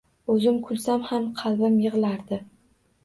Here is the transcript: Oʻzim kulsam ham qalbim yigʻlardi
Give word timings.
Oʻzim 0.35 0.55
kulsam 0.69 1.05
ham 1.11 1.27
qalbim 1.41 1.77
yigʻlardi 1.85 2.45